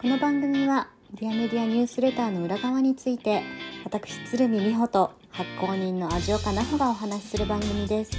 [0.00, 3.42] この番組はディアメディアニュースレターの裏側について
[3.84, 8.12] 私鶴見美穂と発行人の味岡奈穂がお話しする番組です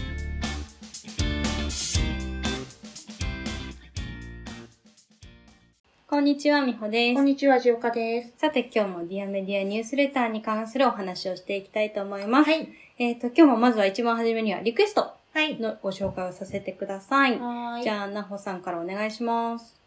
[6.05, 8.33] こんにちは美穂ですこんにちは、ジオカです。
[8.37, 12.69] さて今日もディアメディアニュースレターに関するお話をしていきたいと思います、はい。
[12.99, 15.59] えっ、と今日もまずは一番初めにはリクエストはい。
[15.59, 19.80] のご紹介をさせてくださいはじゃあ奈穂さんからお願いします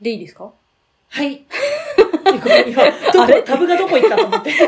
[0.00, 0.52] でいいですか？
[1.08, 1.42] はい。
[3.44, 4.50] タブがどこ行ったと思って。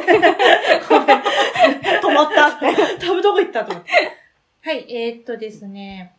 [2.02, 2.52] 止まった。
[2.52, 3.91] タブどこ行ったと思って。
[4.65, 6.12] はい、えー、っとですね。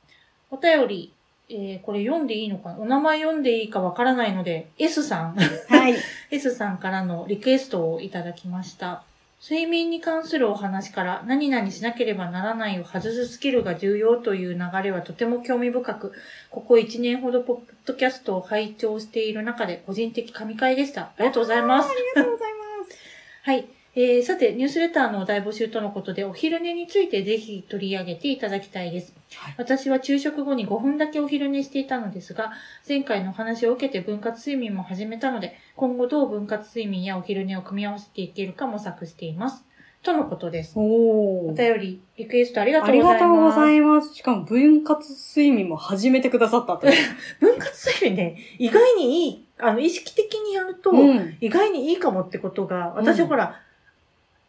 [0.50, 1.12] お便り、
[1.50, 2.78] えー、これ読んでいいのかな？
[2.80, 5.36] お名前読んでいいかわからないので、S さん。
[5.36, 5.96] はい。
[6.32, 9.04] S さんからのリクエストをいただきました。
[9.44, 16.14] 睡眠に関するお話から何々しなければならないを外すスキルが重要という流れはとても興味深く、
[16.50, 21.02] ここ1年ほどポッドキャストを拝聴している中で個人的神回でした。
[21.02, 21.90] ありがとうございます。
[21.90, 22.98] ありがとうございます。
[23.44, 23.68] はい。
[23.96, 29.14] えー、さて、ニュースレターのお題募集とのことで、お昼寝についてぜひ取り上げていただきたいです。
[29.36, 32.54] はい私は昼食後に5分だけお昼寝していたのですが、
[32.90, 39.64] 前回のお話を受けて分割睡眠も始めたので、今後どう分割睡眠やお昼寝を組み合わせていけるか模索しています。
[40.02, 40.74] とのことです。
[40.76, 43.24] おお便り、リクエストありがとありうございます。
[43.24, 44.16] がとうございます。
[44.16, 46.94] しかも分割睡眠も始めてくださったという。
[47.40, 51.38] 分割睡眠ね、意外にいい、あの、意識的にやると、うん。
[51.40, 53.62] 意外にいいかもってことが、うん私ほら、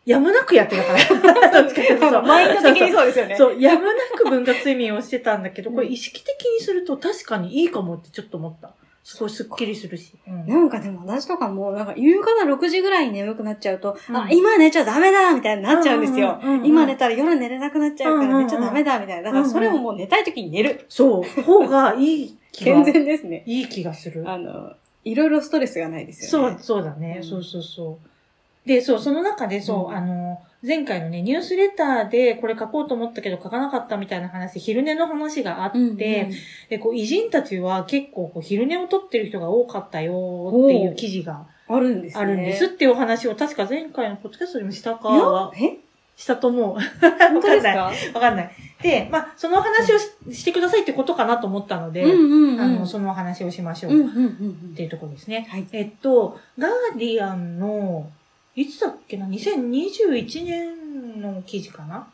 [0.06, 1.50] やむなくやってたから。
[1.62, 3.36] どっちかっていうマインド的にそうですよね。
[3.36, 8.72] そう、やむなく分割睡眠をしてたんだけど、うんこれ意識的にすると確かにいいかもってちょっと思った。
[9.02, 10.14] すごいスッキリするし。
[10.26, 16.40] うんなんかでも私とかも、なんか夕方6時ぐらいに眠くなっちゃうと、うんあ、今寝ちゃダメだみたいになっちゃうんですよ。
[16.62, 19.24] 今寝たら夜寝れなくなっちゃうから寝ちゃダメだみたいな。
[19.24, 20.86] だからそれをもう寝たい時に寝る。
[20.88, 23.42] そう、方がいい気が健、全ですね。
[23.46, 24.24] いい気がする。
[24.26, 24.72] あの、
[25.04, 27.18] いろいろストレスがないですそうよね。、そうだね。
[27.22, 28.08] うんそうそうそう。
[28.66, 35.98] で、そう、その中で、そう、うんあの、前回のね、ニュースレターでこれ書こうと思ったけど書かなかったみたいな話、昼寝の話があって、うんうん
[36.70, 42.22] で、こう、偉人たちは結構こう昼寝をとってる人が多かったよっていう記事があるんですね。
[42.22, 45.76] あるんですっていうお話を確か前回のポッドキャストでもしたかは、え？
[46.16, 46.78] したと思う。
[47.00, 47.92] 本当ですか？
[48.14, 48.50] わかんない。
[48.80, 52.60] で、まあ、そのお話をししてくださいってことかなと思ったので、うんうんうん。
[52.60, 55.46] あの、そのお話をしましょうっていうところですね。
[55.50, 55.66] はい。
[55.72, 58.08] えっと、ガーディアンの、
[58.56, 62.06] いつだっけな、2021年の記事かな？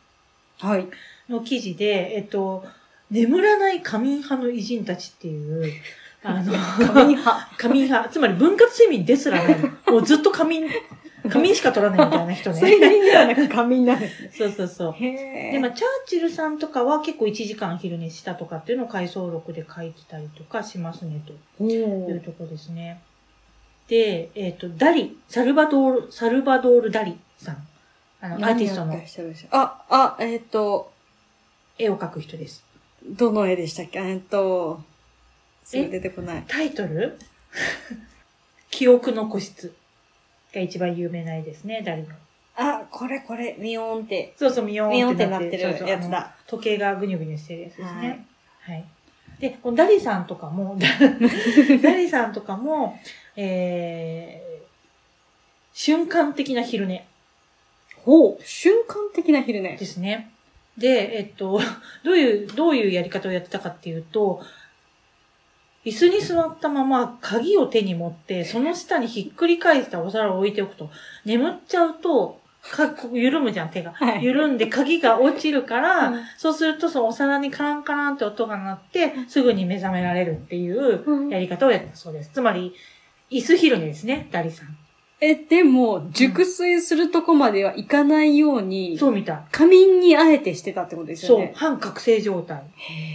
[0.59, 0.87] はい。
[1.29, 2.63] の記事で、えっと、
[3.09, 5.71] 眠らない仮眠派の偉人たちっていう、
[6.23, 6.53] あの、
[6.93, 7.49] 仮眠派。
[7.57, 9.69] 仮眠派、つまり分割睡眠ですらないの。
[9.87, 10.69] もうずっと仮眠、
[11.29, 12.89] 仮眠しか取らないみたいな人睡ね。
[12.89, 14.31] 眠ではなく仮眠なんですね。
[14.35, 14.93] そうそうそう。
[14.93, 22.99] へで、まあ、チャーチルさんとかは結構1時間昼寝したとかっていうのを回想録で書いてたりとかしますね、とおいうーところですね。
[23.91, 27.67] で、えっ、と、ダリ、サルバドール、サルバドール・ダリさん。
[28.21, 28.97] あの、アーティストの
[29.51, 30.93] あ、あ、えっと、
[31.77, 32.63] 絵を描く人です。
[33.05, 33.99] どの絵でしたっけ？
[33.99, 34.81] えっと、
[35.65, 36.43] すぐ出てこない。
[36.47, 37.19] タイトル？
[38.71, 39.75] 記憶の個室
[40.55, 42.15] が一番有名な絵ですね、ダリの。
[42.55, 44.33] あ、これこれ、ミヨーンって。
[44.37, 48.25] そうそう、ミヨーンってなっててるやつだ時計がぐにゅぐにゅしてるやつですね。
[48.61, 48.85] はい。
[49.41, 50.77] で、このダリさんとかも、
[51.83, 52.97] ダリさんとかも、
[53.35, 54.65] えー、
[55.73, 57.07] 瞬間的な昼寝
[58.03, 58.43] ほう。
[58.43, 59.85] 瞬間的な昼寝で。
[59.85, 60.31] すね。
[60.77, 61.59] で、えっと、
[62.03, 64.41] どういう、どういうやり方をやってたかっていうと、
[65.85, 70.89] 椅子に座ったまま鍵を手に持って、その下にひっくり返したお皿を置いておくと、
[71.25, 73.91] 眠っちゃうと、か、こう緩むじゃん、手が。
[73.91, 82.29] はい緩んで鍵が落ちるから、うんそうするとそのお皿にカランカランって音が鳴って、すぐに目覚められるっていううんやり方をやったそうです。
[82.31, 82.73] つまり、
[83.31, 84.77] 椅子昼寝ですね、ダリさん。
[85.21, 89.39] え、でも、熟睡するとこまではいかないように、そうみたい。
[89.51, 92.63] 仮眠にあえてしてたってことですよそうね。、半覚醒状態。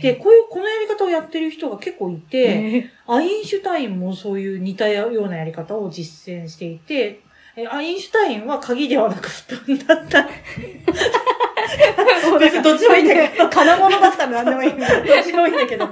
[0.01, 7.21] で、こういう、このやり方をやってる人が結構いて、へアインシュタインもそういう似たようなやり方を実践していて、
[7.57, 10.21] えアインシュタインは鍵ではなくスプーンだった。
[12.37, 13.49] ー別にどっちもいいんだけど。
[13.49, 14.71] 金物だったら何でもいい。
[14.71, 15.89] どっちもいいんだけど、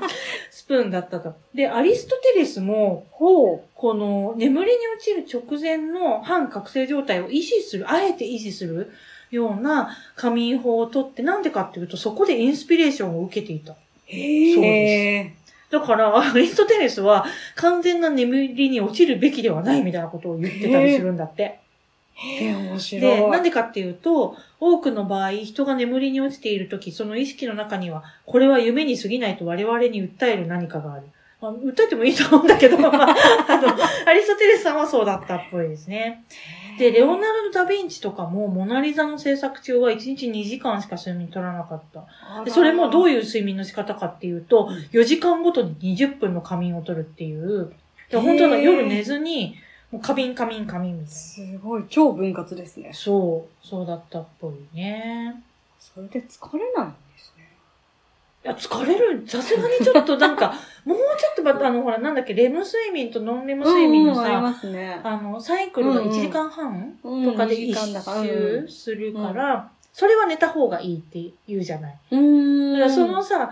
[0.65, 1.35] スプーンだったと。
[1.55, 8.91] で、アリストテレスも、ほこの眠りに落ちる直前の半覚醒状態を維持する、あえて維持する
[9.31, 13.73] ような仮眠法をとって、なんでかっていうと、そこでインスピレーションを受けていた。
[13.73, 13.77] う。
[14.07, 15.35] へそうえ。
[15.71, 17.27] だから、アリストテレスは
[17.57, 21.61] 完全な眠りに落ちるべきではないみたいなことを言ってたりするんだって。
[22.17, 23.17] 面白い。
[23.17, 31.03] で、なんでかっていうと、多くの場合、人が眠りに落ちているとき、その意識の中には、これは夢に過ぎないと我々に訴える何かがある。
[31.41, 32.93] まあ、訴えてもいいと思うんだけど、 まあ、
[33.49, 33.69] あの、
[34.07, 36.25] アリストテレスさんはそうだったっぽいですね。
[36.79, 42.45] で、レオナルド・ダ・ヴィンチとかも、モナリザの制作中は1日2時間しか睡眠取らなかった。
[42.45, 47.73] でそれもどういう睡眠の仕方かっていうと、うん4時間ごとに20分の仮眠を取るっていう、
[48.11, 49.57] で本当だ、へー夜寝ずに、
[49.95, 52.95] もう仮眠、仮眠、仮眠みたいすごい、超分割ですねな。。
[52.95, 55.41] そう、そうだったっぽいね。
[55.79, 57.49] それで疲れないんですね。
[58.45, 59.23] いや、疲れる。
[59.25, 60.53] さすがにちょっとなんか、
[60.85, 65.01] もうちょっとまた、あの、ほら、なんだっけ、レム睡眠とノンレム睡眠のうんうんありさ、ますね。
[65.05, 71.97] あの、サイクルがうんうん1時間半うんとかで2一時間だから周するから、それは寝た方がいいって言うじゃない。
[72.11, 72.73] う。
[72.73, 73.49] だからそのさ、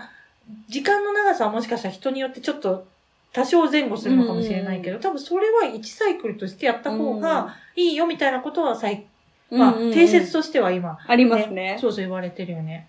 [0.67, 2.85] 時間の長さはもしかしたら人によってちょっと
[3.33, 9.05] 多少前後するのかもしれないけど、多分それは1サイクルとしてやった方がいいよみたいなことはさい、
[9.49, 11.77] まあ、定説としては今、ありますね。
[11.81, 12.87] そうそう言われてるよね。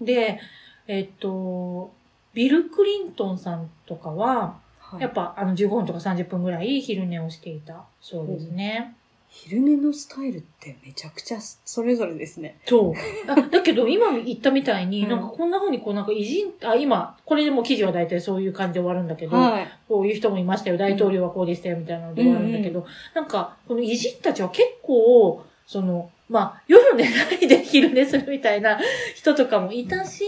[0.00, 0.38] で、
[0.86, 1.92] えっと、
[2.34, 8.96] ビル・クリントンさんとかは、はいやっぱあの15分とか30分ぐらい昼寝をしていたそうですね。
[9.32, 12.58] 昼寝のスタイルってめちゃくちゃそれぞれですね。
[12.66, 13.30] そう。
[13.30, 19.68] あだけど今言ったみたいに、うんなんかこんな風にこうなんか偉人、あ、今、これでもう記事は大体そういう感じで終わるんだけど、はい。
[19.88, 22.84] こういう人もいましたよ、大統領はこうでしたよ、みたいなので終わるんだけど、
[23.14, 28.78] なんか、この偉人たちは結構、その、まあ、夜寝ないで昼寝するみたいな
[29.16, 30.24] 人とかもいたし、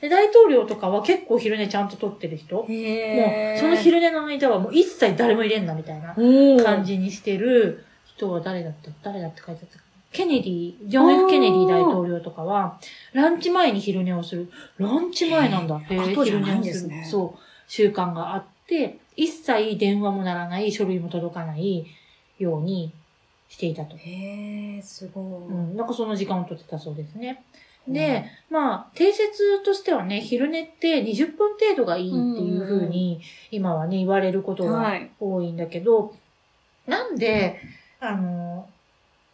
[0.00, 2.56] で大統領とかは結構昼寝ちゃんと取ってる人。
[2.56, 6.84] もう、へその昼寝の間はもう一切誰も入れんな、みたいなの感。
[6.84, 7.84] じにしてる
[8.18, 8.90] 人は誰だった？
[9.02, 9.78] 誰だって書いてあった
[10.10, 12.80] ケネディ、ジョン・ F・ ケネディ大統領とかは、
[13.12, 14.50] ランチ前に昼寝をする。
[14.78, 15.78] ランチ前なんだ。
[15.78, 17.38] へー後じゃないんですね昼寝をするそう。
[17.70, 21.84] 習慣があって、一切電話も鳴らない、書類も届かない
[22.38, 22.90] ように
[23.50, 23.96] していたと。
[23.98, 25.24] へえ、すごい。
[25.24, 25.76] うん。
[25.76, 27.44] なんかその時間を取ってたそうですね。
[27.86, 35.10] で、まあ、定説としてはね、昼寝って20分程度がいいっていうふうに、今はね、言われることがはい。
[35.20, 36.14] 多いんだけど、
[36.86, 37.60] なんで、
[38.00, 38.68] あの、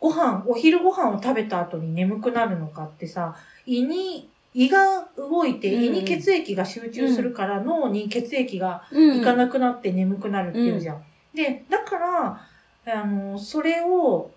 [0.01, 11.03] ご飯、お昼ご飯を食べた後に眠くなるのかってさ、胃に、胃が動いてうん胃に血液が集中するから脳に血液がうんいかなくなって眠くなるっていうじゃん。
[11.35, 12.41] で、だから、
[12.87, 14.31] あの、それを、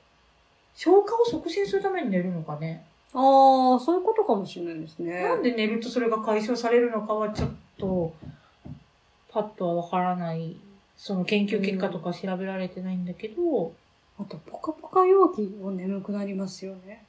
[0.76, 2.86] 消化を促進するために寝るのかね。
[3.14, 5.22] ああ、そういうことかもしれないですね。
[5.22, 8.14] なんで寝るとそれが解消されるのかはちょっと、
[9.30, 10.56] パッとはわからない。
[10.96, 13.74] その研究結果とか調べられてないんだけど、
[14.20, 17.04] あと、ポカポカ容器も眠くなりますよね。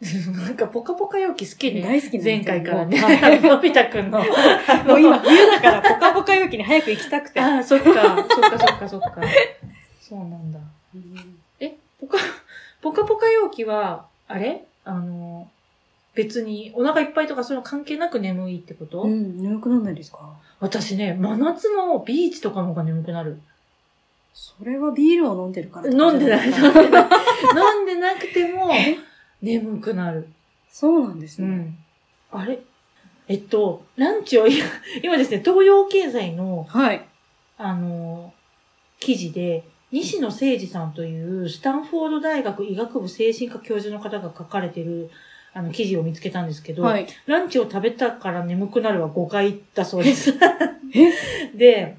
[0.00, 1.82] なんかポカポカ容器好きね。
[1.82, 2.96] 大好きなんですよ前回からね。
[2.98, 4.18] はい のび太くんの。
[4.86, 7.40] もう今、冬だからポカポカ容器に早く行きたくて。
[7.40, 7.96] ああ、そっか、そっ
[8.50, 9.20] かそっかそっか。
[10.00, 10.58] そうなんだ。
[10.94, 12.16] うんえ、ポカ、
[12.80, 14.64] ポカポカ容器は、あれ？
[14.84, 15.48] あの、
[16.14, 20.18] 別にお腹いっぱいとかそういうの関係なく眠いってこと、うん、眠くならないですか？
[20.60, 23.38] 私ね、真夏のビーチとかの方が眠くなる。
[24.32, 27.04] それはビールを飲んでるから飲んでない、飲んでない。
[27.78, 28.70] 飲んでなくても、
[29.42, 30.28] 眠くなる。
[30.70, 31.48] そうなんですね。
[31.48, 31.78] うん。
[32.30, 32.58] あれ？
[33.28, 34.64] えっと、ランチを今、
[35.02, 37.04] 今ですね、東洋経済の、はい。
[37.58, 38.32] あの、
[38.98, 45.10] 記事で、西野誠二さんという、スタンフォード大学医学部精神科教授の方が書かれてる、
[45.52, 47.06] あの、記事を見つけたんですけど、はい。
[47.26, 50.32] ランチを食べたから眠くなるは5回だそうです。
[50.94, 51.12] え？
[51.56, 51.96] で、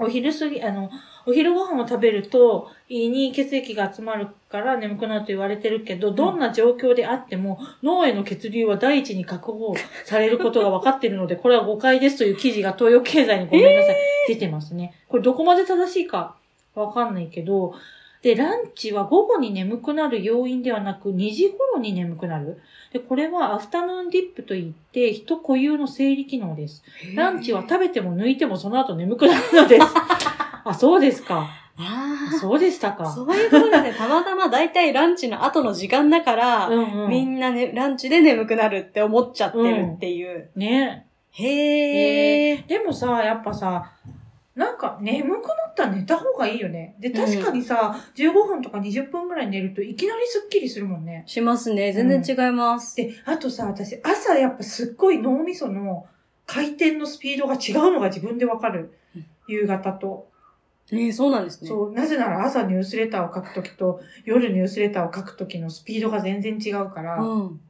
[0.00, 0.90] お昼過ぎ、あの、
[1.26, 9.74] お昼ご飯を食べると胃に血液が集まるから眠くなると言われてるけど、どんな状況であっても脳への血流は第一に確保
[10.06, 13.96] されることが分かっているので、 これは誤解ですという記事が東洋経済にごめんなさい、
[14.28, 14.94] 出てますね。
[15.08, 16.34] これどこまで正しいか
[16.74, 17.74] わかんないけど、
[18.22, 22.60] で、ランチは午後に眠くなる要因ではなく、2時頃に眠くなる。
[22.92, 26.82] で、これはアフタヌーンディップといって、人固有の生理機能です。
[27.14, 29.86] ランチは食べても抜いてもその後眠くなるのです。
[30.64, 31.48] あ、そうですか。
[31.78, 33.10] あそうでしたあ、か。
[33.10, 33.94] そういうことですね。
[33.96, 37.10] たまたま大体ランチの後の時間だから、うんうん。
[37.10, 40.50] みんなね、ランチで眠くなるって思っちゃってるっていう。
[40.56, 41.06] ね。
[41.30, 42.56] へえ。
[42.68, 43.92] でもさ、やっぱさ、
[44.60, 46.94] なんか眠くなったら寝た方がいいよね。
[47.00, 51.22] で、確かにさ、15分とか20分ぐらい寝るといきなりスッキリするもんね。
[51.24, 51.94] しますね。
[51.94, 52.94] 全然違います。
[52.94, 56.06] で、あとさ、私、朝やっぱすっごい脳みその
[56.44, 59.26] 回転のスピードが違うのが自分でわかるうん。
[59.48, 60.28] 夕方と。
[60.92, 61.68] ねえそうなんですね。
[61.68, 67.60] そう、なぜなら朝ニュースレターを書くときと夜ニュースレターを書くときのスピードが全然違うから、うん。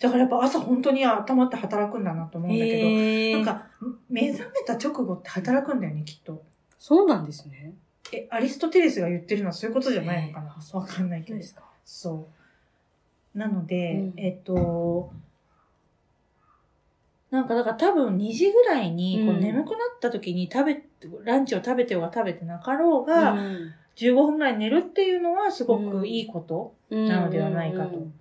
[0.00, 3.38] だからやっぱ朝本当に頭って働くんだなと思うんだけど。
[3.38, 3.66] なんか、
[4.08, 6.42] 目覚めた直後って働くんだよね、きっと。
[6.78, 7.74] そうなんですね。
[8.12, 10.56] え、アリストテレスが言ってるのはそういうことじゃないのかな？
[10.72, 11.42] わかんないけどそうで。
[11.46, 11.62] すか。
[11.84, 12.28] そ
[13.34, 13.38] う。
[13.38, 15.12] なので、うんえっと、
[17.30, 20.82] なんか、だから多分2時ぐらいに、こううん眠くなった時に食べ、
[21.24, 28.14] ランチを食べてようが食べてなかろうが、うん15分ぐらい寝るっていうのはすごくいいこと、なのではないかとうんうんうん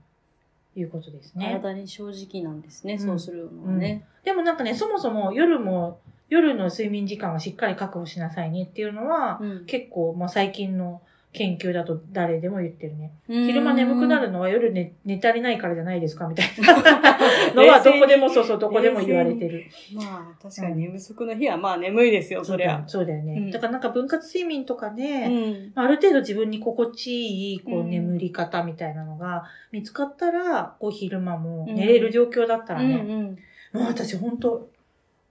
[0.80, 1.46] いうことですね。
[1.46, 4.06] 体に正直なんですね、うんそうするのはね。
[4.24, 13.12] でもなんかね、そもそも夜も、夜の睡眠時間はしっかり確保しなさいねっていうのは、うん結構、まあ最近の研究だと誰でも言ってるね。
[13.28, 16.74] うん昼間眠くなるのは夜寝寝足りないからじゃないですかみたいな
[17.54, 19.66] のはどこでも、そうそう、どこでも言われてる。
[19.94, 22.84] まあ、確かに寝不足の日はまあ眠いですよ、そりゃ。
[22.88, 23.34] そうだよね。
[23.34, 25.72] うんだからなんか分割睡眠とかうで、ん。
[25.76, 33.38] ある程度自分に心地いい、こう、うん眠り方みたいなのが見つかったら、こう、昼間も寝れる状況だったらね、うんうん。
[33.74, 34.68] もう私本当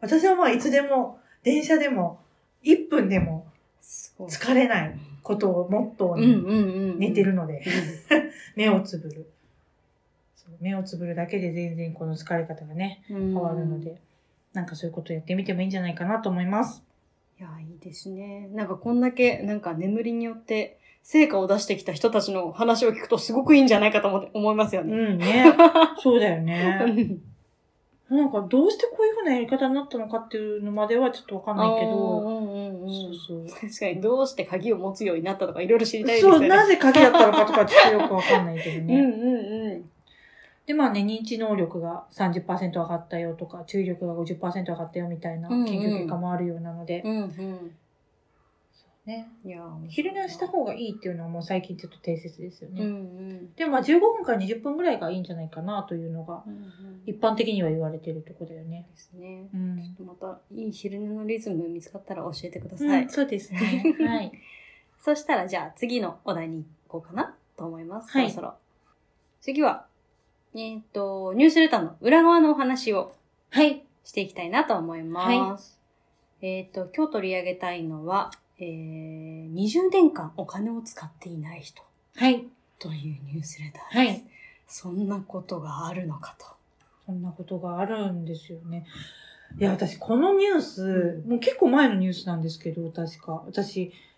[0.00, 2.20] 私はまあいつでも、電車でも、
[2.62, 3.46] 1分でも。
[4.26, 6.98] 疲れないことをモットーに。
[6.98, 7.62] 寝てるので、
[8.56, 9.30] 目をつぶる。
[10.60, 13.78] 目をつぶるだけで全然この疲れ方がね、変変わるの。
[13.78, 14.00] で、
[14.54, 16.82] なんかそういうことやってみてもいいんじゃないかなと思います。
[17.38, 18.48] いや、いいですね。
[18.54, 25.12] なんかこんだけ、なんか眠りによって成果を出してきた人たちの話を聞くとすごくいいんじゃないかと思って思いますようね。
[25.14, 25.44] んね。
[26.02, 27.18] そうだようね。
[28.10, 33.46] んなんかどうしてこういう風なやり方になったのかっていうのまではちょっとわかんないけど、うんうんうんそうそう。
[33.68, 36.48] 確かにどうして鍵を持つようになったとかいろいろ知りたいですよそう、ね。
[36.48, 38.94] なぜ鍵だったのかとかちょっとよくわかんないけどうんね。
[38.94, 39.90] うんうん。
[40.66, 47.74] で、まあね、認知能力が30%上がったよとか、注意力が50%上がったよみたいな研究結果もあるようなので、うんうん。
[49.08, 49.28] ね。
[49.44, 52.82] いや、昼寝した方がいいっていうのはもう最近ちょっと定説ですよね。
[52.82, 53.54] うんうん。
[53.54, 56.44] でもまあ15分から20分ぐらいがいいんじゃないかなというのが
[57.06, 58.86] 一般的には言われてるとこだよね。
[58.92, 59.48] ですね。
[59.52, 59.76] うん。
[59.78, 63.02] ちょっとまたいい昼寝のリズム見つかったら教えてください。
[63.02, 63.96] うんそうですね。
[64.06, 64.32] はい。
[65.00, 68.10] そしたらじゃあ次のお題に行こうかなと思います。
[68.10, 68.54] はいそろそろ。
[69.40, 69.86] 次は、
[70.54, 73.14] えっ、と、ニュースレターの裏側のお話を
[73.50, 73.84] はい。
[74.04, 75.80] していきたいなと思います。
[76.40, 81.82] えっ、と、今日取り上げたいのは、えー、20年間お金を使っていない人
[82.16, 82.44] はい。
[82.78, 84.18] というニュースレターです。
[84.18, 84.24] はい。
[84.66, 86.46] そんなことがあるのかと。
[87.06, 88.84] そんなことがあるんですよね。
[89.56, 93.42] いや、私、このニュース、もう結構前のニュースなんですけど、確か。
[93.46, 93.92] 私、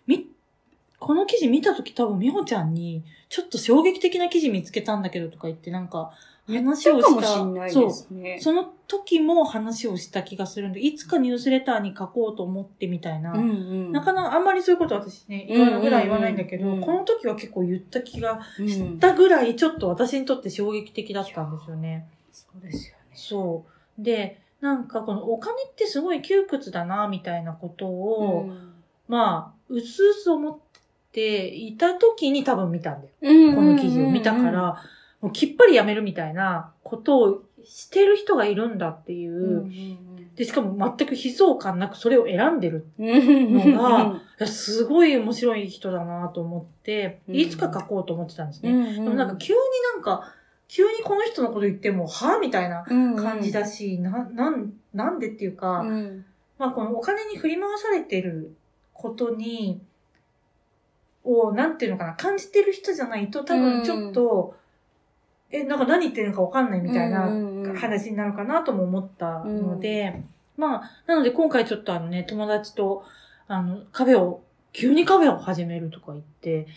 [1.01, 6.11] この記事見たとき多分、みほちゃんに、ちょっと衝撃的な記事見つけたんだけどとか言って、なんか、
[6.47, 7.09] 話をした。
[7.09, 8.39] かもしんないですね。
[8.39, 8.55] そう。
[8.55, 13.33] その時も話をした気がするんで、いつかニュースレターに書こうと思ってみたいな。
[13.33, 13.43] うんう
[13.89, 13.91] ん。
[13.91, 22.07] なかなかあんまりそういうこと私ね、言わないぐらい言わないんだけど、うんうんうんこの時は結構言った気がうんしたぐらい、ちょっと私にとって衝撃的だったんですよね。
[22.31, 23.01] そうですよね。
[23.15, 23.65] そ
[23.97, 24.03] う。
[24.03, 28.71] で、なんかこのお金ってすごい窮屈だな、みたいなことを、うん
[29.11, 30.70] まあ、うすうす思って
[31.19, 33.13] いた時に多分見たんだよ。
[33.21, 34.83] うんこの記事を見たから、
[35.21, 39.69] もうきっぱりやめるみたいなことをしてる人がいるんだっていう。
[40.35, 42.85] で、しかも全く悲壮感なくそれを選んでる。
[42.97, 48.71] のがすごい面白い人だなと思って、うんいつか書こうと思ってたんですね。
[48.71, 49.59] うんでもなんか急に
[49.95, 50.33] なんか、
[50.67, 56.25] 急にこの人のこと言っても、はみたいな感感じだし、な、なん、なんでっていうか、うん
[56.57, 58.55] まあこのお金に振り回されてる
[58.93, 59.81] ことに、
[61.23, 64.55] を、なんていうのかな、感じてる人じゃないと多分ちょっと、
[65.51, 67.75] え、なんか何言ってるのかわかんないみたいなうんうんうん。
[67.75, 70.21] 話になるかなとも思ったので、
[70.57, 73.03] まあ、なので今回ちょっとあのね、友達と、
[73.47, 76.67] あの、カフェを、急にカフェを始めるとか言って、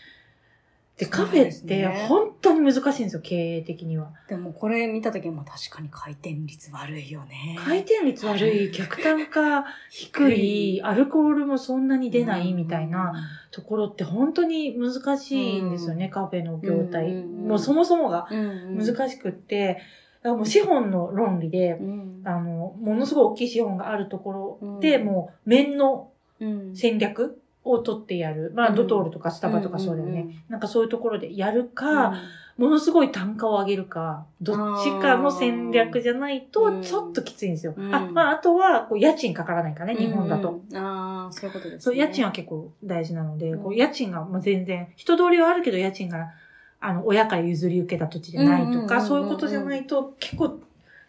[0.98, 4.12] で、カフェって本当に難しいんですよ、経営的には。
[4.28, 7.56] でもこれ見たときも確かに回転率悪いよね。
[7.58, 13.12] 回転率悪い、客単価低い、アルコールもそんなに出ないみたいな
[13.50, 16.10] ところって本当に難しいんですよね、うん。
[16.12, 17.06] カフェの業態。
[17.06, 17.48] うんうんうん。
[17.48, 18.38] もうそもそもがうん
[18.78, 18.86] うん。
[18.86, 19.78] 難しくって、
[20.22, 22.22] だからもう資本の論理で、うん。
[22.24, 25.06] あの、ものすごい大きい資本があるところで、うん。
[25.06, 26.76] もう面のうん。
[26.76, 28.52] 戦略を取ってやる。
[28.54, 30.20] まあ、うんドトールとかスタバとかそうだよね。
[30.20, 32.14] うんうんなんかそういうところでやるか、
[32.56, 37.74] ものすごい単価を上げるか、どっちかの戦略じゃないうんとちょっときついんですよ。
[37.76, 40.60] うんあ、まあ、あとは、こう、家賃かからないかね、日本だと。。
[40.70, 41.80] うんああ、そういうことですね。
[41.80, 46.30] そう、家賃は結構大事なので、うんこう家賃がまあ全然、人通りはあるけど家賃が、
[46.80, 50.60] あの、親から譲り受けた土地でないとか、そういうことじゃないと、結構、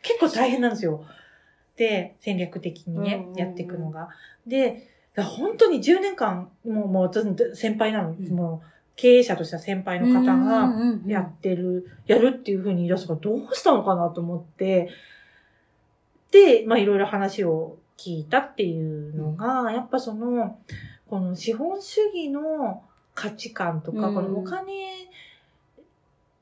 [0.01, 1.03] 結構大変なんですよ。
[1.75, 4.09] で、戦略的にねやっていくのが。
[4.47, 4.87] で、
[5.23, 8.27] 本当に10年間、もう、もう私先輩なの、うん。
[8.33, 10.73] もう、経営者とした先輩の方が、が
[11.05, 14.89] やってる、やるっていう風に言い出すからどうしたのかなと思って、
[16.31, 20.59] で、まあいろいろ話を聞いたっていうのが、やっぱその、
[21.09, 24.15] この資本主義の価値観とか、うん。
[24.15, 25.07] このお金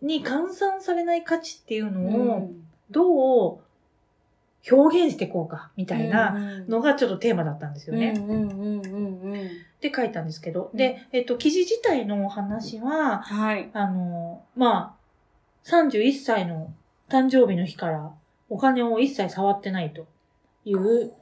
[0.01, 2.51] に換算されない価値っていうのを、
[2.89, 3.62] どう
[4.71, 8.13] 表現していこうか、みたいななのがちょっとテーマだったんですよね。
[8.13, 10.69] って書いたんですけど。
[10.71, 13.69] うんで、えっと、記事自体のお話は、はい。
[13.73, 14.95] あの、ま
[15.65, 16.73] あ、31歳の
[17.09, 18.11] 誕生日の日から
[18.49, 20.07] お金を一切触ってないと
[20.65, 21.13] いう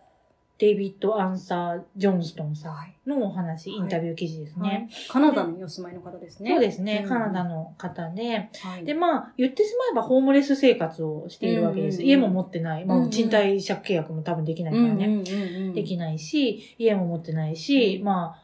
[0.61, 4.69] デイビッド・アンサー・ジョンストンさんのお話、はいインタビュー記事ですね。
[4.69, 6.51] はいカナダにお住まいの方ですね。
[6.51, 8.85] そうですね、うんカナダの方で、はい。
[8.85, 11.95] で、まあ、言ってしまえばホームレス生活をしているわけです。
[11.95, 12.85] うんうんうん家も持ってない。
[12.85, 15.05] まあ、賃貸借契約も多分できないからね。
[15.07, 18.43] うんうんうんうんできないし、家も持ってないし、うんまあ、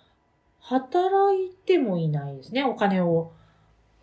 [0.60, 3.32] 働いてもいないですね、お金を。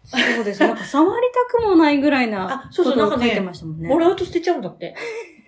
[0.04, 0.60] そうです。
[0.60, 3.40] なんか触りたくもないぐらいなあそうそうなんかね。
[3.80, 4.94] もらうと捨てちゃうんだって。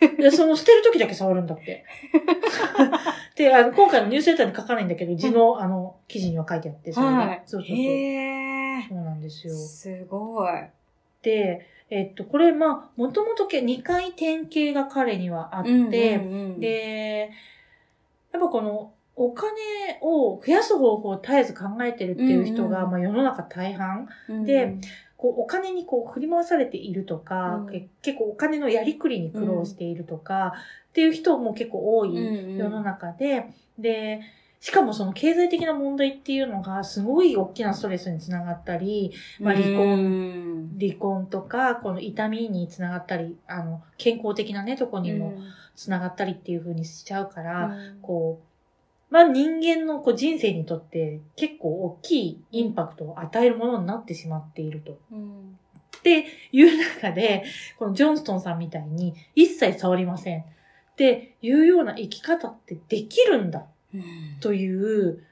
[0.19, 1.85] で、その捨てる時だけ触るんだって。
[3.37, 7.43] で、あの、今回のニュースレターに書かないんだけど、字の、あの、記事には書いてあって、それがはい。
[7.47, 7.76] そうそうそう。
[8.88, 9.55] そうなんですよ。
[9.55, 10.53] すごい。
[11.23, 15.93] で、えっと、これ、まあ、もともと2回典型が彼にはあって、うんうんう
[16.57, 17.31] ん、で、
[18.33, 19.49] やっぱこの、お金
[20.03, 24.76] を増やす方法を絶えず考えてるっていう人が、うんうんまあ世の中大半、うんで、
[25.16, 27.70] こうお金にこう振り回されているとか、うん。
[27.70, 30.54] け結構お金のやりくりに苦労しているとか、
[30.90, 32.56] っていう人も結構多いうんうん。
[32.56, 33.46] 世の中で、
[33.78, 34.20] で、
[34.61, 40.08] しかもその経済的な問題っていうのがすごい大きなストレスにつながったり、まあ離婚う
[40.75, 40.76] ん。
[40.78, 45.38] 離婚とか、この痛みにつながったり、あの、健康的なね、とこにも
[45.75, 47.99] つながったりっていう風にしちゃうから、うん。
[48.02, 48.56] こう、
[49.11, 54.99] まあ人間のこう人生にとって結構大きいインパクトを与えるものになってしまっていると。
[55.13, 55.59] うん
[55.99, 57.45] っていう中で、
[57.79, 60.45] このジョンストンさんみたいに一切触りませんっ
[60.97, 64.03] ていうような生き方ってできるんだうん
[64.41, 65.25] という、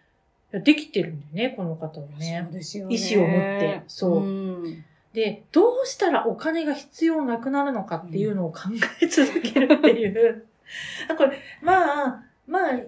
[0.53, 2.53] いやできてるんだよね、この方はそねう。
[2.53, 2.97] ですよね。
[2.97, 8.63] 意思を持ってそうんで、どうしたらお金が必要なくなるのかっていうのを考
[9.01, 10.45] え続けるっていう。
[11.09, 12.81] あこれ、まあ、まあ、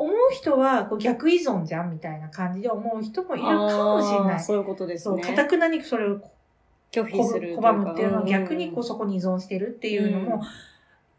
[0.00, 4.40] 思う人はこう逆依存じゃんみたいな感じで思う人もいるかもしれない。
[4.40, 5.22] そういうことですそう、ね。
[5.22, 6.20] かたくなにそれを
[6.90, 7.56] 拒否する。
[7.56, 10.42] 拒むっていうのは逆にこうそこに依存してるっていうのも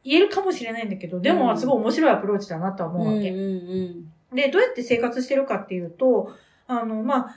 [0.04, 3.30] 言えるかもしれないんだけど、でもすごい面白いアプローチだなとは思うわけ。
[3.30, 6.32] うんうんで、どうやって生活してるかっていうと、
[6.68, 7.36] あの、まあ、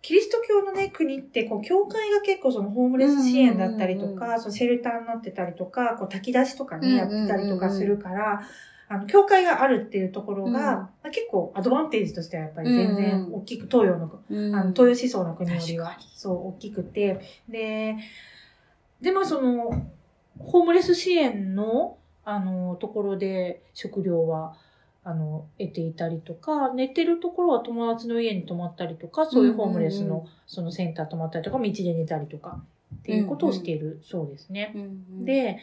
[0.00, 8.42] キリスト教のね、国って、こう、教会が結構そのホームレス支援だったりとうんうんうんか、そのシェルターになってたりとか、こう、炊き出しとかね、うんうんうんうんやってたりとかするから、
[8.92, 10.56] あの、教会があるっていうところが、うん。
[10.56, 13.34] まあ結構アドバンテージとしてはやっぱり全うん然うん。
[13.36, 14.54] 大きく、東洋の、うん。
[14.54, 17.96] あの、東洋思想の国よりはそう、大きくて、で、
[19.00, 19.90] で、まあその、
[20.38, 24.56] ホームレス支援の、あの、ところで食料は、
[25.04, 32.62] あの、得ていたりとか、寝てるところは友達の家に泊まったりとか、そういうホームレスの、そのセンター泊まったりとか、道で寝たりとか、
[32.94, 34.76] っていうことをしているそうですね。
[35.24, 35.58] で、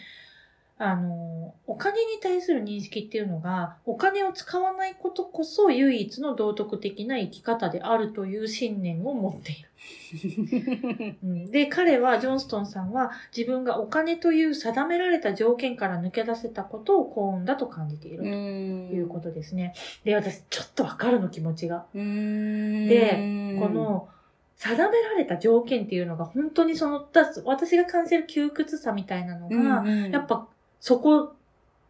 [0.81, 9.69] あの、お金に対する認識っていうのが、お金を使わないことこそ唯一の道徳的な生き方であるという信念を持っている。
[11.21, 19.73] うんで、彼は、ジョンストンさんは、自分がお金という定められた条件から抜け出せたことを幸運だと感じているということですね。
[20.05, 21.87] で、私、ちょっとわかるの気持ちが。
[21.93, 24.07] うんでこ、の、
[24.55, 30.47] 定められた条件っていうのが本当にその、だ私が感じる窮屈さみたいなのが、うんやっ、ぱ
[30.79, 31.33] そこ、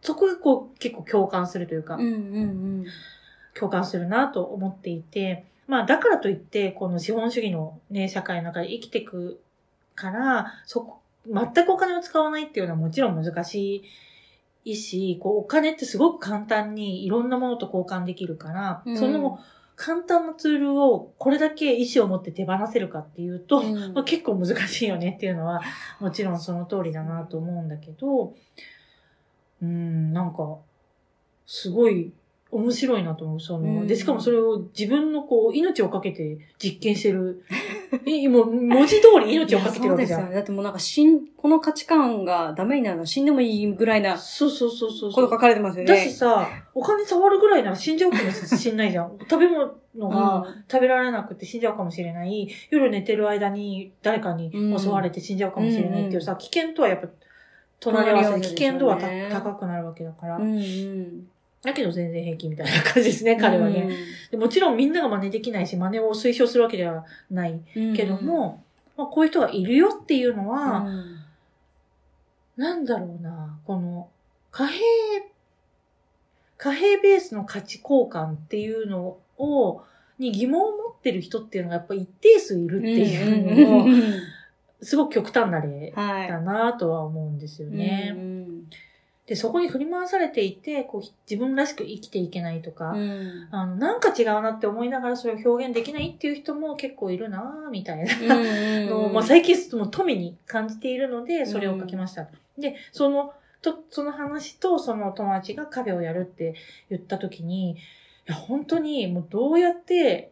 [0.01, 2.85] そこがこう結構共感するというか、うんうん
[3.55, 9.41] 共感するなと思っていて、まあだからといって、この資本主義のね、社会の中で生きていく
[9.95, 13.83] から、そこ、全くお金を使わないっていうのはもちろん難し
[14.65, 18.97] いし、こうお金ってすごく簡単にいろんなものと交換できるから、うん。
[18.97, 19.39] その
[19.75, 23.93] 簡単なツールをこれだけ意思を持って手放せるかっていうと、うん。
[23.93, 25.61] まあ、結構難しいよねっていうのは、
[25.99, 28.35] もちろんその通りだなと思うんだけど、
[29.61, 30.57] うん、なんか、
[31.45, 32.11] すごい
[32.51, 33.39] 面白いなと思う。
[33.39, 37.43] その、うんで、しかもそれを自分のこう、命をかけて実験してる。
[38.07, 40.21] え、もう文字通り命をかけてるわけじゃん。
[40.21, 40.35] そうですよね。
[40.35, 45.11] だってもうなんか死ん、この価値観がダメになるのは死んでもいいぐらいなそうそうそうそう。
[45.11, 45.93] こと書かれてますよね。
[45.93, 49.15] だしさ、お金触るぐらいなら死んじゃうかもしんないじゃん。
[49.29, 52.47] 食べ物がうん食べられなくて死んじゃうかもしれない。
[52.71, 57.09] 夜寝てる間に誰かに襲われて死んじゃうかもしれないっていうさ、危険とはやっぱ、
[57.79, 58.97] 隣り合わせで危険度は
[59.31, 60.37] 高くなるわけだから。
[60.37, 61.27] うんうん。
[61.61, 63.89] だけど全然平気みたいな感じですね、彼はね。
[64.31, 67.95] でもちろんみんなが真似できないし、真似を推奨するわけではないうん。
[67.95, 68.63] けども、
[68.95, 70.85] まあ、こういう人がいるよっていうのうん、は、
[72.57, 74.09] なんだろうな、この、
[74.51, 74.79] 貨幣、
[76.57, 79.81] 貨幣ベースの価値交換っていうのを、
[80.17, 84.03] に疑問を持ってる人っていうのがやっぱ一定数いるっていうのも、んん
[84.81, 86.27] すごく極端な例はい。
[86.27, 88.13] だなとは思うんですよね。
[88.15, 88.69] うん
[89.29, 98.05] で、そこに振り回されていて、こう、自分らしく生きていけないとか、うんあの、なんか違うなって思いながらそれを表現できないっていう人も結構いるなぁみたいな。
[98.89, 102.27] のまあ、最近もう富に感じているので、それを書きました。
[102.57, 106.55] で、その、と、その話と、その友達がカフェをやるって
[106.89, 107.75] 言った時に、い
[108.25, 110.31] や、本当に、もうどうやって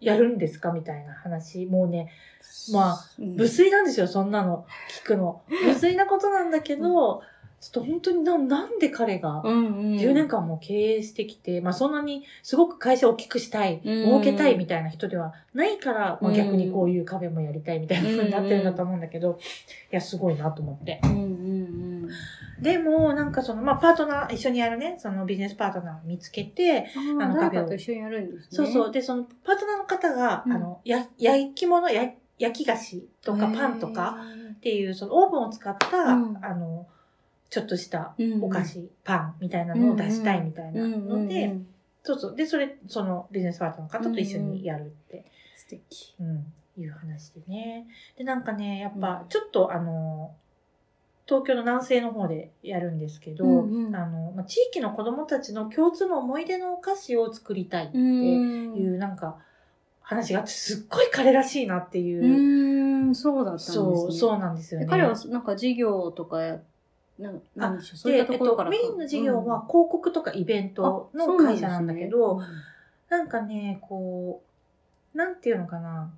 [0.00, 0.72] やるんですか？
[0.72, 1.66] みたいな話。
[1.66, 2.10] もうね、
[2.72, 4.66] まあ、うん無粋なんですよ、そんなの。
[5.02, 5.42] 聞くの。
[5.66, 7.22] 無粋なことなんだけど、
[7.60, 19.38] ちょっと本当にな、なんで彼が、うんうん10年間も経営してきて、まあそんなにすごく会社を大きくしたい、うん儲けたいみたいな人ではないから、まあうん逆にこういうカフェもやりたいみたいな風になってるんだと思うんだけど、
[19.90, 21.00] いや、すごいなと思って。
[21.02, 22.08] うんうん
[22.60, 27.22] でも、なんかその、まあパートナー、一緒にやるね、そのビジネスパートナーを見つけて、うん。
[27.22, 28.48] あの、カフェをと一緒にやるんですね。
[28.50, 28.92] そうそう。
[28.92, 34.16] で、そのパートナーの方が、うんあの、や、焼き物、や焼き菓子とかパンとか
[34.52, 36.86] っていう、そのオーブンを使った、うんあの、
[37.50, 41.66] ちょっとしたお菓子、パンみたいなのを出したいみたいなので、うんうん
[42.08, 42.36] そうそう。
[42.36, 46.14] で、それ、そのビジネスパートナーの方と一緒にやるって、素敵。
[46.20, 47.86] うん、いう話でね。
[48.16, 50.34] で、なんかね、やっぱう、んちょっとあの、
[51.28, 58.98] 東京の南西の方でやるんですけど、うんうんあの、まあ、地域の子供たちの共通の思い出のお菓子を作りたいってういう、ん。
[58.98, 59.36] なんか、
[60.00, 62.24] 話があって、すっごい彼らしいなっていう。
[62.24, 63.74] うん、そうだったんですね。
[63.74, 64.86] そう、そうなんですよね。
[64.86, 66.60] で彼はなんか事業とかや、
[67.18, 68.76] ななんでしょう、そういで、ったところからか。
[68.76, 72.40] えっと、メインの事業は広告とかイベントの会社なんだけど、
[73.10, 74.42] なんかね、こ
[75.14, 76.10] う、なんていうのかな。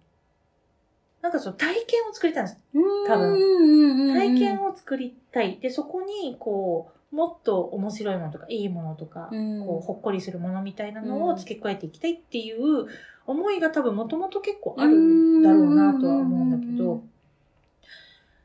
[1.22, 2.59] なんかその体験を作りたいんです。
[3.06, 4.14] 多分。
[4.14, 5.59] 体験を、を作りたい。
[5.61, 9.66] で、そこに、こう、もっと面白いものとか、いいものとか、うん。
[9.66, 12.87] こう、ほっこりするものみたいなのを付け加えていきたいっていう
[13.26, 17.02] 思いが多分もともと結構あるんだろうなとは思うんだけうんど、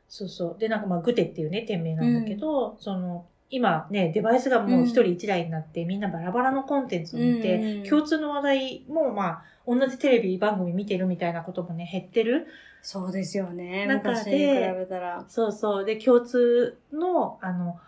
[0.08, 0.56] そうそう。
[0.58, 12.46] で、なんかまあ、グテっていうね、店名なんだけど、その、今ね、デバイスがもう一人一台になって、みんなバラバラのコンテンツを見て、うん共通の話題もまあ、同じテレビ番組見てるみたいなこともね、減ってる。
[12.82, 13.86] そうですよね。
[13.86, 15.24] 中で昔に比べたら。
[15.28, 15.84] そうそう。
[15.84, 17.78] で、共通の、あの、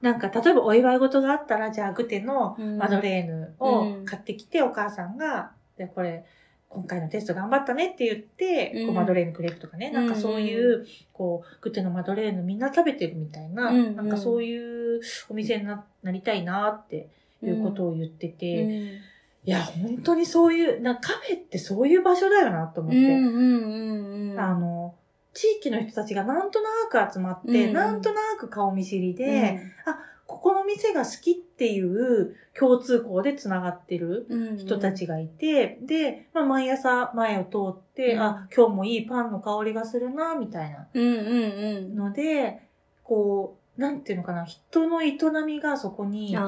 [0.00, 6.24] なんか、例えばお祝い事があったら、じゃあ、グテのうんマドレーヌを買ってきて、お母さんが、で、これ、
[6.68, 14.79] 今回のテスト頑張ったねって言って、こううんマドレーヌくれるとかね、なんかそういう、こう、グテのマドレーヌみんな食べてるみたいな、うんうんなんかそういう
[15.28, 17.08] お店にななりたいなって
[17.42, 19.10] いうことを言ってて、うん
[19.42, 22.98] いや、本当にそういう、なカフェってそういう場所だよなと思って。
[22.98, 24.38] うんうんうんうん。
[24.38, 24.94] あの、
[25.32, 29.94] 地域の人たちがなんとなく集まって、うんうんなんとなく顔見知りで、うん
[30.26, 41.94] ここの店が好きっていう共通項で繋がってるうん人たちがいて、で、まあ、毎朝前を通って、うんあ、今日もいいパンの香りがするな、みたいなうんうんうん。
[41.96, 42.62] ので、
[43.02, 45.16] こう、なんていうのかな、人の営
[45.46, 46.44] みがそこに、ああ、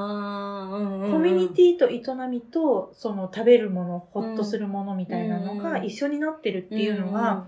[0.64, 1.12] うんうんうん。
[1.12, 5.84] コミュニティと営みと、その食べるもの、ほっとするものみたいなのがうん。
[5.86, 7.46] 一緒になってるっていうのが、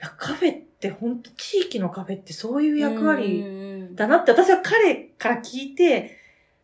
[0.00, 6.16] いやカフェって本当地域のカフェってそういう役割だなって私は彼から聞いて、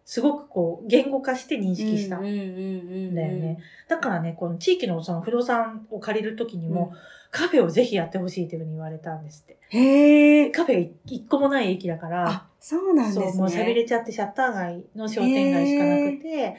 [0.05, 2.19] すごくこう言語化して認識した。
[2.19, 3.59] んだよね。
[3.89, 6.93] だからね、この地域のその不動産を借りるときにも、
[7.35, 9.59] カフェをぜひやってほしいというふうに言われたんですって。
[9.71, 10.51] へえ。
[10.51, 13.27] カフェが一個もない駅だから、あ、そうなんですね。
[13.33, 16.57] そう、もう寂れちゃってシャッター街の商店街しかなくて、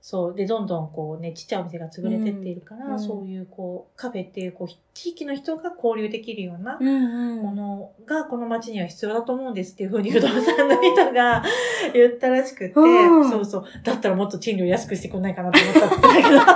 [0.00, 0.34] そう。
[0.34, 6.80] で、どんどんこうね、ちっちゃいお店が潰れてっているから、うんそういうこう、カフェっていうこう、地域の人が交流できるような。
[6.80, 11.44] ものがこの街には必要だと思うんですっていうふうに不動産の人が
[11.94, 13.64] 言ったらしくて、うんそうそう。
[13.84, 16.46] だったらもっと賃料安くしてくんないかなと思ったんだけど、 ま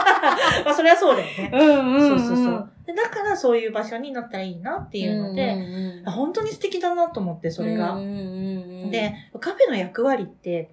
[0.67, 1.51] あそれはそうだよね。
[1.55, 2.19] うんうんうん。
[2.19, 2.71] そうそうそう。
[2.87, 7.95] でだからそういう場所になったらいいなっていうので、うんうんうんあ本当に素敵だなと思って、それが。
[7.95, 10.71] うんうんうんで、カフェの役割って、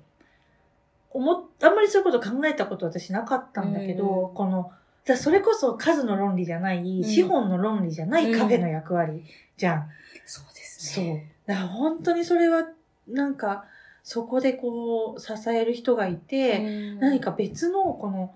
[1.10, 4.72] 思っ、あんまりそういうこと考えたこと私なかったんだけど、うんこの、
[5.06, 9.24] だそれこそ数の論理じゃない、ん資本の論理じゃないカフェの役割
[9.58, 9.90] じゃん。
[10.26, 11.32] そうですそうね。。
[11.46, 12.68] だから本当にそれは、
[13.08, 13.66] なんか、
[14.04, 16.62] そこでこう、支える人がいて、う
[16.98, 18.34] ん何か別の、この、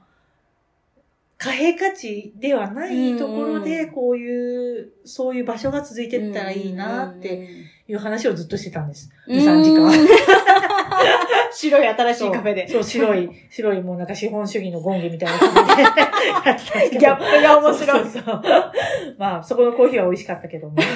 [1.38, 7.48] 貨幣価値ではないところで、うんこういう、そういう場所が続いてったらいいなって
[7.88, 9.12] いう話をずっとしてたんです。
[9.28, 9.92] 2、3時間。
[11.54, 12.68] 白い新しそいうカフェで。
[12.68, 15.40] そう、白い、 白いもうなんか資本主義の権化みたいな
[16.44, 16.98] 感じで。
[16.98, 18.44] ギャップが面白いそうそう
[19.18, 20.76] まあ、そこのコーヒーは美味しかったけども。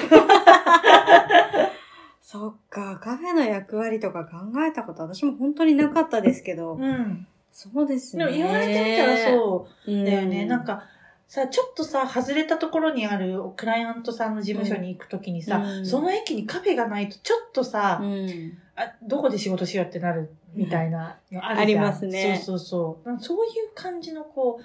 [2.20, 7.26] そっか、カフェの役割とか考えたこと私も本当になかったですけど、うん。
[7.52, 8.24] そうですね。
[8.24, 10.46] でも言われてみたらそううだよね。
[10.46, 10.84] なん、か、
[11.28, 18.58] さ、ちょっとさ、外れたところにあるクライアントさんの事務所に行くときにさ、うんその駅にカフェがないとちょっとさ、うん。
[18.74, 23.22] あ、どこで仕事しようってなるみたいなのあるじゃんありますねそうそうそう。
[23.22, 24.64] そういう感じのこう、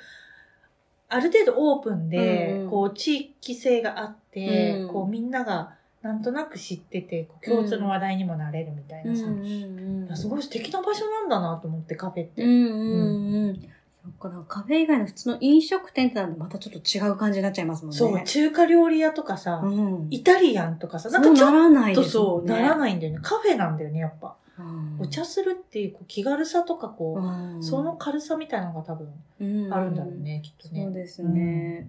[1.10, 12.44] ある程度オープンで、うんうんこう地域性があって、うんこうみんながなんとなく知ってて、共通の話題にもなれるみたいなさ、うんいうんやすごい素敵な場所なんだなと思ってカフェって。
[12.44, 13.62] うんうんうん。
[14.04, 17.98] そっか、カフェ以外の普通の飲食店ってなるとまたちょっと違う感じになっちゃいますもんね。
[17.98, 20.08] そう、中華料理屋とかさ、うん。
[20.10, 22.54] イタリアンとかさ、なそうなんかちょっらないとですもそう、んね。
[22.54, 23.20] ならないんだよね。
[23.22, 24.36] カフェなんだよね、やっぱ。
[24.60, 29.08] うんお茶するっていう気軽さとかこう、うんその軽さみたいなのが多分
[29.40, 30.84] うんあるんだろうね、きっとね。
[30.84, 31.88] そうですね。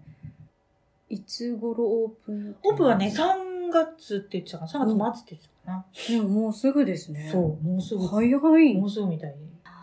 [1.10, 7.28] いつ頃オープンオープンはね、3月って言ってたかな ?3 月末って言ってたかな、でももうすぐですね。
[7.32, 8.06] そう、もうすぐ。
[8.06, 8.22] 早
[8.60, 8.74] い。
[8.74, 9.34] もうすぐみたい。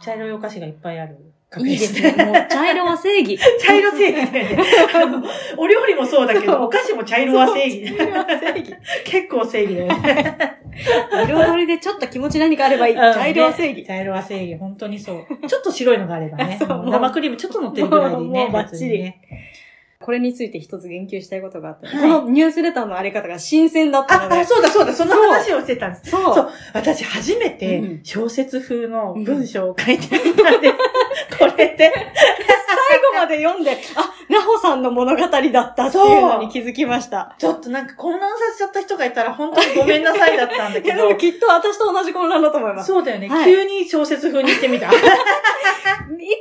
[0.02, 1.18] 茶色いお菓子がいっぱいある
[1.58, 2.26] いいですね。
[2.26, 3.38] もう茶色は正義。
[3.60, 4.58] 茶色正義ね。
[5.58, 7.96] お料理もそうだけど、お菓子も茶色は正義。
[9.06, 10.60] 結構正義だよね。
[11.26, 12.96] 彩りでちょっと気持ち何かあればいい。
[12.96, 13.86] 茶色は正義。
[13.86, 15.48] 茶色は正義、本当にそう。
[15.48, 16.60] ちょっと白いのがあればね。
[16.60, 18.24] 生クリームちょっと乗ってるぐらいでね。
[18.24, 19.22] もうバッチリね
[20.06, 24.41] これについて一つ言及したいことがあって、はいこのニュースレターのあり方が新鮮だったのあ、で。
[24.41, 26.12] あ、そうだそうだ、その話をしてたんです。
[26.12, 30.76] そうそう私初めてうん小説風の文章を書いてみたんです。
[31.39, 31.91] これで。
[32.90, 35.42] 最後まで読んで、あ、なほさんの物語だった
[35.88, 37.36] っていうのに気づきました。
[37.38, 41.16] ちょっとなんか混乱させちゃった人がいたら本当にごめんなさいだったんだいや、でけども。
[41.16, 42.88] きっと私と同じ混乱だと思います。
[42.88, 44.92] そうだよね、はい急に小説風にしてみた。
[44.92, 44.98] いい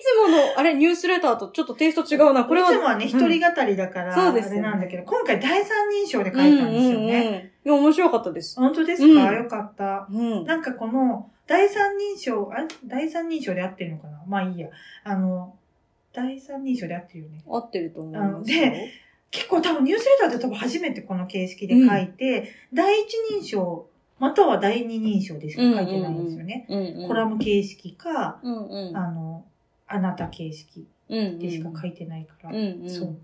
[0.00, 2.44] つもの、あれ、ニュースレターとちょっとテイスト違うな。
[2.44, 2.70] これは。
[2.70, 7.52] つもはね、一人語りだから、そうですよねあれなんだけど、今回第三人称で書うんいたんですよね。
[7.64, 7.78] うんうん。
[7.80, 8.58] いや、面白かったです。
[8.58, 10.06] 本当ですか、うんよかった。
[10.10, 10.44] うん。
[10.44, 12.68] なんかこの、第三人称、あれ？
[12.84, 14.22] 第三人称で合ってるのかな？
[14.26, 14.68] まあいいや。
[15.04, 15.54] あの、
[16.14, 17.42] 第三人称で合ってるよね。
[17.46, 18.92] 合ってると思いあますで
[19.30, 23.88] 結構多分ニュースレターで多分初めてこの形式で書いて、第一人称、
[24.20, 26.66] または第二人称でしか書いてないんですよね。
[26.68, 27.08] うんうん。
[27.08, 28.96] コラム形式か、うんうん。
[28.96, 29.44] あの、
[29.88, 31.38] あなた形式うんうん。
[31.40, 32.50] でしか書いてないから。
[32.50, 32.88] うんうん。
[32.88, 33.16] そう。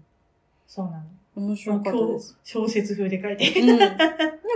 [0.66, 1.05] そうなの。
[1.37, 3.61] 面白かったです。、小説風で書いて。
[3.61, 3.79] うん。
[3.79, 3.87] で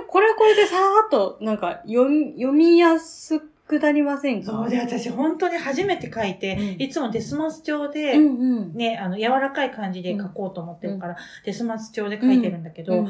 [0.08, 4.52] これはこれでさーっと、なんか、読み、読みやすくなりませんか？
[4.52, 8.74] そうで、私本当に初めて書いて、うんいつもデスマス帳で、うんうん。
[8.74, 13.08] ね、あの、柔らかい感じで書こうと思ってるから、デスマス帳で書いてるんだけど、うん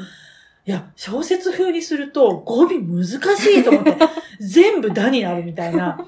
[0.67, 3.97] いや、小説風にすると語尾難しいと思って、
[4.41, 6.03] 全部だになるみたいな。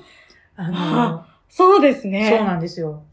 [0.55, 2.33] あの、 はそうですね。
[2.35, 3.03] そうなんですよ。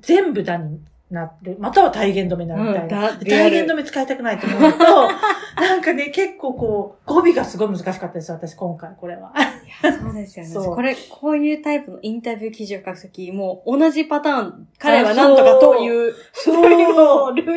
[0.00, 0.80] 全部だに
[1.12, 1.56] なる。
[1.58, 3.10] または体言止めになるみたいな。
[3.10, 4.78] うん体言止め使いたくないと思うと、
[5.60, 9.32] なんかね、結構こう、語尾がすごい難しかったです、私今回、これは。
[9.36, 10.54] いやそうですよね。
[10.74, 16.94] これ、こういうタイプのインタビュー記事を書くとき、もう同じパターン、彼は何とかという、そういうル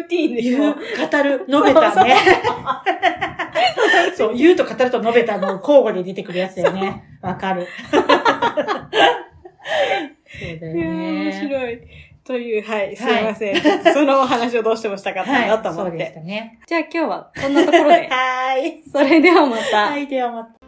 [0.05, 1.23] ーティーンでし言う、ょ語。
[1.23, 2.15] る、述べたね。
[4.15, 7.03] そう、言うと語ると述べたの交互で出てくるやつだよね。
[7.21, 7.65] わかる。
[10.37, 11.31] そうだよいやー面ね。
[11.49, 11.79] 白い。
[12.25, 13.61] という、はい、すいません。
[13.61, 16.11] ちょっとそのお話をどうしてもしたかったなとはい、そうでし思って。
[16.15, 16.59] たね。
[16.65, 18.07] じゃあ今日はこんなところで。
[18.09, 18.83] はーい。
[18.91, 19.89] それではまた。
[19.89, 20.64] はい、ではまた。